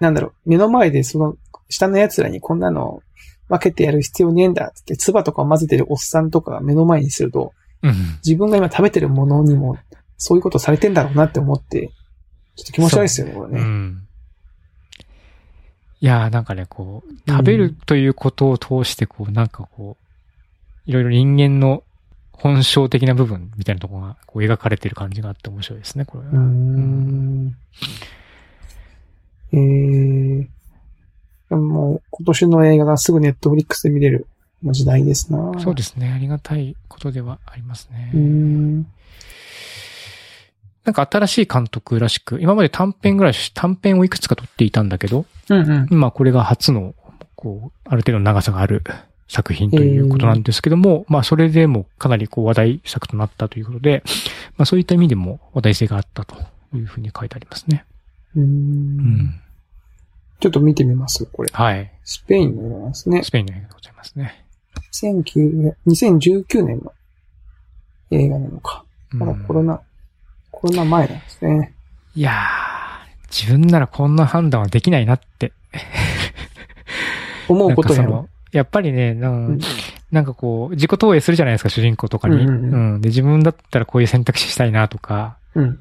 [0.00, 1.36] う、なんだろう、目の前でその、
[1.68, 3.02] 下の奴らにこんなの
[3.48, 7.94] 分けてやる必要ねえんだって唾とか混ぜてるおっさんとかが目の前にすると、うん。
[8.24, 9.78] 自分が今食べてるものにも、
[10.16, 11.90] そういうことされてんだろうなって思って、
[12.56, 13.60] ちょっと気持ち悪いですよね、これうね。
[13.60, 14.02] ん。
[16.00, 21.82] いやーなんかね、こう、食べるということを通して、こう、なんかこう、いろいろ人間の
[22.36, 26.30] 本性的な部分みたいなところが、こう、描かれてる感じがあって面白いですね、これは。
[26.30, 27.56] うーん。
[29.52, 30.46] えー、
[31.48, 34.26] でももう今年の映画がすぐネットフリックスで見れる
[34.62, 35.52] 時代ですな。
[35.58, 36.12] そうですね。
[36.12, 38.10] ありがたいことではありますね。
[38.12, 38.86] うーん。
[40.84, 45.88] なんか新しい監督らしく、今まで短編ぐらいし、短編をいくつか撮っていたんだけど、うんうん。
[45.90, 46.94] 今これが初の、
[47.34, 48.82] こう、ある程度の長さがある
[49.28, 54.02] 作品ということなんですけども、まあそれでもかなりこう話題作となったということで、
[54.56, 56.36] まあそういった意味でも話題性があったと
[56.74, 57.84] いうふうに書いてありますね。
[58.36, 59.40] うーうんん。
[60.38, 61.50] ちょっと見てみます、これ。
[61.52, 61.92] はい。
[62.04, 63.22] スペインの映画なんですね。
[63.22, 64.44] スペインの映画でございますね。
[64.92, 66.92] 19 2019年の
[68.10, 68.84] 映画なのか。
[69.12, 69.80] うんまだコロナ、
[70.50, 71.74] コロナ前なんですね。
[72.14, 75.52] いやー、自分ならこんな判断はできないなって。
[77.48, 78.35] 思うことやろなんかその。
[78.56, 79.28] やっぱりね、な
[80.22, 82.36] んかこう、自己投影するじゃないですか、主人公とかに。
[82.36, 83.00] うんうんうんうん。
[83.00, 85.76] で、自分だったらこういう選択肢したいなとか、うん。
[85.76, 85.80] こ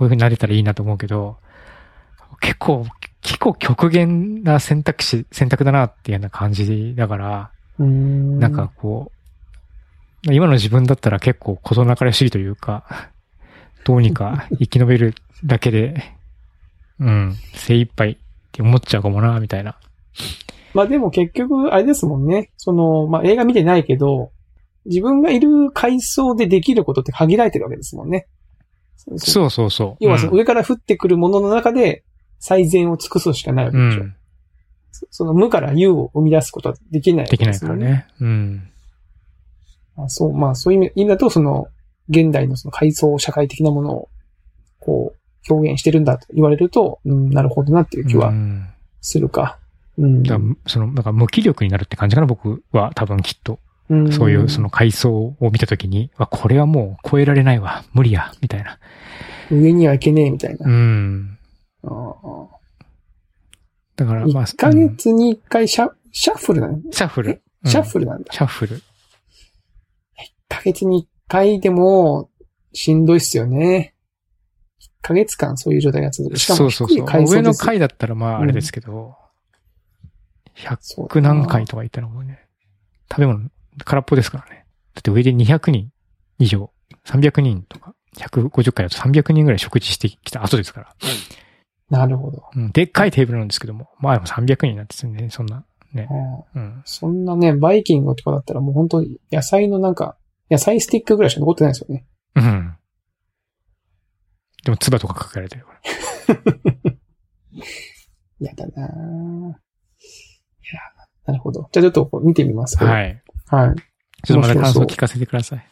[0.00, 1.36] ういう風になれたらいいなと思うけど、
[2.40, 2.86] 結構、
[3.20, 7.50] 結構極限な選択肢、選択だなっていうような感じだから、
[7.84, 8.38] ん。
[8.38, 9.12] なんかこ
[10.26, 12.84] う、今の自分だったら結構事なかれしいというか、
[13.84, 16.14] どうにか生き延びるだけで、
[17.00, 18.16] うん、精一杯っ
[18.52, 19.76] て思っちゃうかもな、みたいな。
[20.74, 22.50] まあでも結局、あれですもんね。
[22.56, 24.30] その、まあ映画見てないけど、
[24.84, 28.26] 自分がいる階層でできることって限られてるわけですもんね。
[29.16, 30.04] そうそうそう。
[30.04, 32.04] 要はそのうん上から降ってくるものの中で
[32.38, 34.04] 最善を尽くすしかないわけうでしょ。
[34.04, 34.14] ん。
[34.90, 37.84] そその無から有を生み出すことはできないわけできないですもんね。
[37.86, 38.06] からね。
[38.20, 38.68] うん。
[40.04, 41.68] あそう、まあそういう意味だと、その、
[42.08, 44.08] 現代のその階層社会的なものを、
[44.80, 48.66] こう、表現してるんだと言われると、うん、なるほどなっていう気はうん
[49.00, 49.58] するか。
[49.60, 49.67] うん。
[49.98, 53.58] うん、その、なんか無気力になるって感じかな、僕は多分きっと。
[54.12, 58.78] そういうその階層を見たときに、わ、これはもう超えられないわ、無理や、みたいな。
[59.50, 60.66] 上には行けねえ、みたいな。
[60.66, 61.38] うん。
[61.84, 61.88] あ
[63.96, 64.44] だから、まあ。
[64.44, 66.80] 1ヶ月に1回シャ,、シャッフルなの？
[66.92, 68.32] シャッフル、シャッフルなんだ。
[68.32, 68.76] シャッフル。
[68.76, 68.80] 1
[70.48, 72.30] ヶ月に1回でも、
[72.74, 73.94] しんどいっすよね。
[74.80, 76.38] 1ヶ月間そういう状態が続く。
[76.38, 77.24] しかもそうそうそう。
[77.26, 79.27] 上の階だったらまああれですけど、うん
[80.58, 82.46] 100何回とか言ったのもね、
[83.10, 83.48] 食べ物
[83.84, 84.66] 空っぽですからね。
[84.94, 85.90] だって上で200人
[86.38, 86.70] 以上、
[87.06, 90.94] 300人とか、150回だと300人ぐらい食事してきた後ですから。
[91.90, 92.44] なるほど。
[92.54, 95.64] うん、でっかいテーブルなんですけども、まあでも300人なんですよね、そんな。
[95.92, 96.08] ね。
[96.54, 100.16] うん、そんなね、バイキングとかだったらもう本当に野菜のなんか、
[100.50, 102.06] 野菜スティックぐらいしか残ってないですよね。
[102.34, 102.76] うん。
[104.64, 105.80] でも、唾とかかけられてるから。
[108.40, 109.60] やだな
[111.28, 111.68] なるほど。
[111.70, 112.82] じゃあちょっと見てみます。
[112.82, 113.22] はい。
[113.48, 113.74] はい。
[114.24, 115.66] ちょっとまた感想聞かせてください。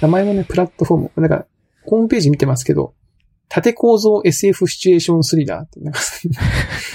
[0.00, 1.10] 名前もね、プラットフォーム。
[1.16, 1.46] なんか、
[1.84, 2.94] ホームページ見てますけど、
[3.50, 6.00] 縦構造 SF シチュエーションスリラーって、なんか、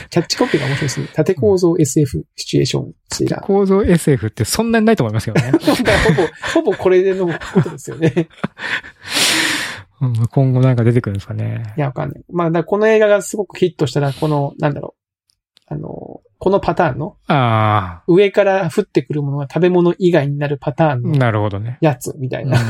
[0.10, 1.08] キャッチコピーが面白いですね。
[1.14, 3.46] 縦構造 SF シチュエーションスリラー。
[3.46, 5.52] 構造 SF ってそんなにないと思いますけどね。
[5.62, 8.30] ほぼ、ほぼこれでのことですよね。
[10.02, 11.80] うん今後なんか出てくるんですかねい。
[11.80, 12.24] や、わかんない。
[12.30, 14.96] まあ、この映画がすごくヒットしたら、この、なんだろ
[15.70, 15.74] う。
[15.74, 21.78] あの、このパターンの、あ上から降ってくるものが食べ物以外になるパターンあ、のなるほどね。
[21.80, 22.58] やつみたいうんな。
[22.60, 22.66] キ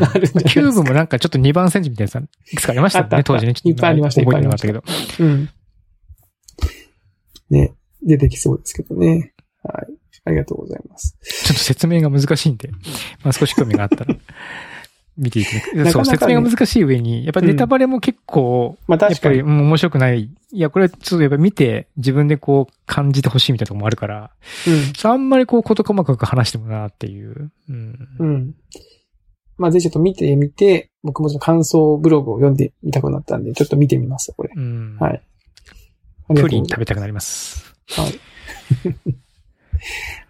[0.60, 3.56] ューブもなんかちょっと2番センチみたいなやついくつかありましたもんね、当時ね。
[3.64, 4.84] いっぱいありました覚えてなかったけど。
[5.22, 5.50] うん。
[7.50, 9.34] ね、出てきそうですけどね。
[9.64, 9.88] はい。
[10.26, 11.18] ありがとうございます。
[11.24, 12.70] ちょっと説明が難しいんで、
[13.24, 14.16] まあ少し興味があったら、
[15.18, 15.54] 見ていく。
[15.54, 20.30] なかなかねそう、説明が難しい上に、やっぱネタバレも結構、まあ確かにやっぱり、うん面白くない。
[20.52, 24.32] いや、これちょっとやっぱ見て、自分でこう感じてほしいみたいなところもあるから、
[24.68, 25.12] うん。
[25.12, 27.52] あんまりこうこと細かく話してもなっていう。
[27.70, 28.08] うん。
[28.20, 28.56] うん。
[29.58, 34.52] まあ、ぜひちょっと見てみて、僕もちょっと感想ブログを読んでみたくなったんで、ちょっと見てみます、これ。
[34.56, 34.98] うん。
[35.00, 35.22] はい
[36.28, 37.76] プリン食べたくなります。
[37.90, 38.20] はい。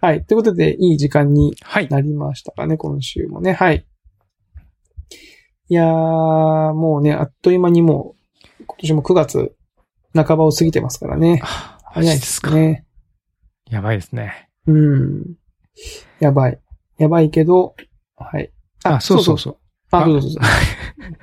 [0.00, 0.24] はい。
[0.24, 1.88] ということで、いい時間にはい。
[1.88, 3.52] なりましたかね、今週もね。
[3.52, 3.86] はい。
[5.68, 8.14] いやー、もうね、あっという間にも
[8.60, 9.54] う、今年も9月
[10.14, 11.40] 半ばを過ぎてますからね。
[11.42, 12.44] あ早いです。
[12.52, 12.84] ね。
[13.70, 14.48] やばいですね。
[14.66, 15.34] うん。
[16.20, 16.58] やばい。
[16.98, 17.74] やばいけど、
[18.16, 18.50] はい。
[18.84, 19.56] あ、そうそうそう。
[19.90, 20.40] あ、あどうぞどうぞ。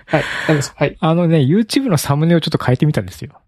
[0.06, 0.24] はい。
[0.48, 0.98] 何ですかはい。
[1.00, 3.42] あのね、YouTube のサムネをちょっと変えてみたんですよ。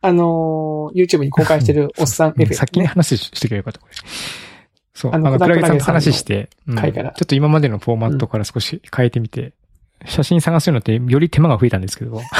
[0.00, 2.86] あのー YouTube に公開してるおっさんうん F 先にね。
[2.86, 3.94] 話ししてくれよかった、これ。
[4.98, 5.14] そう。
[5.14, 9.52] あの、クラゲさんと話して、うんちょっと今までのフォーマットから少し変えてみて、
[10.04, 12.20] 写真探すのってより手間が増えたんですけど。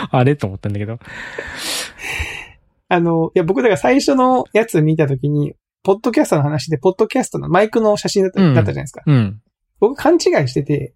[0.10, 0.36] あれ？
[0.36, 0.98] と思ったんだけど。
[2.88, 9.02] あの、いや、僕だから最初のやつ見たときに、ポッドキャストの話で、ポッドキャストのマイクの写真だった,、うんだったじゃないですか。
[9.06, 9.40] うん。
[9.80, 10.92] 僕勘違いしてて、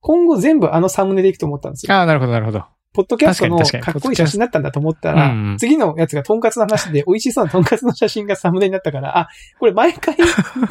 [0.00, 1.94] 今後全部あのサムネでいくと思ったんですよ。
[1.94, 2.64] ああ、なるほど、なるほど。
[2.92, 9.28] ポッドキャストの確かっこいい写真だったんだと思ったら、うん次のやつがトンカツの話で美味しそうなトンカツの写真がサムネになったから、あ、
[9.58, 10.14] これ毎回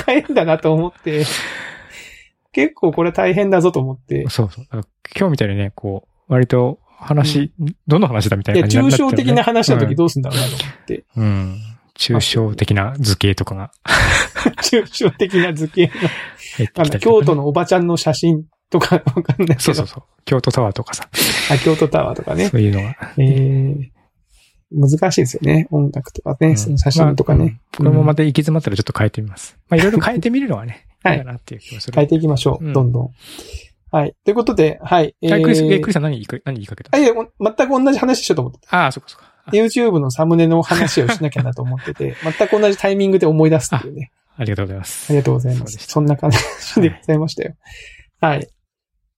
[0.05, 1.25] 変えるんだなと思って、
[2.53, 4.65] 結構これ大変だぞと思って、そうそう。
[5.17, 7.51] 今日みたいにね、こう、割と話、
[7.87, 8.93] どの話だみたいな感じにね。
[8.93, 11.23] 抽象的な話の時どうすんだろうなと思って、うん。
[11.23, 11.57] うん。
[11.97, 13.55] 抽象的な図形とか。
[13.55, 13.71] が
[14.61, 17.21] 抽象的な図形の、入ってあの、きたりとかね。
[17.21, 20.03] 京都のおばちゃんの写真とかわかんないけど、そうそうそう。
[20.25, 21.07] 京都タワーとかさ。
[21.51, 22.57] あ京都タワーとかねそ。
[22.57, 22.95] ういうのが。
[23.17, 23.89] えー、
[24.71, 25.67] 難しいですよね。
[25.71, 27.37] 音楽とかね、うんその写真とかね。
[27.37, 29.57] まあうんこれもまた行き詰まったらちょっと変えてみます。
[29.69, 31.95] まあいろいろ変えてみるのはね、 はいいいかなっていう気がする。
[31.95, 32.65] 変えていきましょう。
[32.65, 33.09] うんどんどん。
[33.91, 34.15] はい。
[34.23, 35.15] ということで、はい。
[35.21, 36.95] えあクリス、え、ークリスさん何言いか、何言いかけた？
[36.95, 39.25] あ、いや、もう全く同じ話しようと思ってああ、そっかそっか。
[39.45, 44.11] あ YouTube のサムネの話をしなきゃなと思ってて、 全く同じタイミングで思い出すっていうね。
[44.37, 45.11] ありがとうございます。
[45.11, 45.77] ありがとうございます。
[45.79, 46.37] そんな感じ
[46.81, 47.55] でございましたよ。
[48.21, 48.47] はい。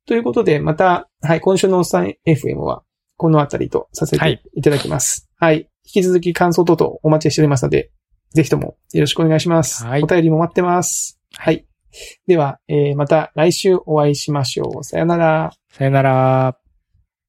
[0.06, 2.84] ということで、また、はい、今週のおっさん FM は、
[3.16, 5.30] このあたりとさせていただきます。
[5.38, 5.70] はい。
[5.86, 7.92] 引き続き感想等々お待ちしておりますので、
[8.34, 9.86] ぜひともよろしくお願いします。
[9.86, 11.20] はいお便りも待ってます。
[11.38, 11.66] はい。
[12.28, 14.84] では、えーまた来週お会いしましょう。
[14.84, 15.54] さよなら。
[15.72, 16.63] さよなら。